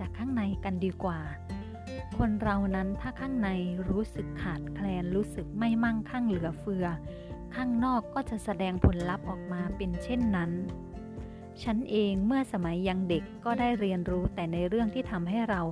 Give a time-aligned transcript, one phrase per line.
[0.00, 1.20] จากข้างในกันดีกว่า
[2.18, 3.48] คนเรานั้นถ้าข้างใน
[3.88, 6.86] รู้สึกขาดแคลนรู้สึกไม่มั่งคั่งเหลือเฟือ
[7.54, 10.50] ข้างนอกก็จะแสดงผลลัพธ์ออกมาเป็นเช่นนั้น
[11.62, 15.62] ฉันเองเมื่อสมัยยังเด็กก็ได้เรียนรู้แต่ในเรื่องที่ทำให้เรา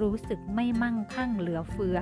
[0.00, 1.98] รู้สึกไม่มั่งคั่งเหลือเฟือ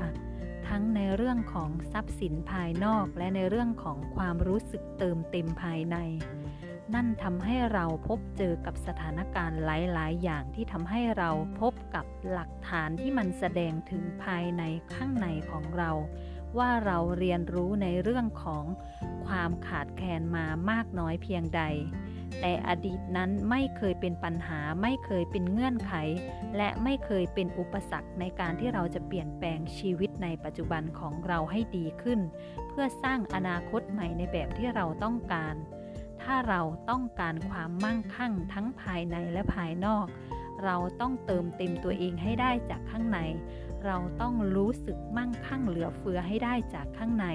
[0.69, 5.97] ทั้งในเรื่องของทรัพย์สินภายนอกและในเรื่องของความรู้สึกเติมเต็มภายใน
[6.95, 11.31] นั่นทำให้เราพบเจอกับสถานการณ์หลาย ๆ อย่างที่ทำให้เรา
[11.61, 14.63] พบกับหลักฐานที่มันแสดงถึงภายใน
[14.95, 15.91] ข้างในของเรา
[16.59, 18.65] ว่าเราเรียนรู้ในเรื่องของ
[19.27, 21.63] ความขาดแคลนมามากน้อยเพียงใด
[22.41, 25.93] แต่อดีตนั้นไม่เคยเป็นปัญหาไม่เคยเป็นเงื่อนไข
[26.57, 32.21] และไม่เคยเป็นอุปสรรคในการที่เราจะเปลี่ยนแปลงชีวิตในปัจจุบันของเราให้ดีขึ้น
[32.69, 35.55] เพื่อสร้างอนาคตใหม่ในแบบที่เราต้องการ
[36.25, 36.61] ถ้าเรา
[36.91, 40.07] ต้องการความมั่งคั่งทั้งภายในและภายนอก
[40.65, 43.19] เราต้องเติมเต็มตัวเองให้ได้จากข้างใน
[43.85, 47.27] เราต้องรู้สึกมั่งคั่งเหลือเฟือให้ได้จากข้างใน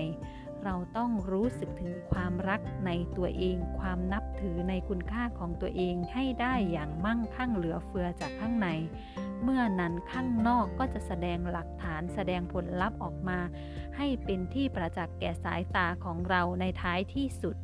[0.66, 8.70] เราต้องรู้สึกถึงความรักในตัวเอง ความนับถือในคุณค่าของตัวเองให้ได้อย่างมั่งคั่งเหลือเฟือจากข้างใน
[9.44, 13.40] เมื่อนั้นข้างนอกก็จะแสดงหลักฐานแสดงผลลัพธ์ออกมา
[13.98, 17.56] ให้เป็นที่ประจักษ์แก่สายตาของเราในท้ายที่สุด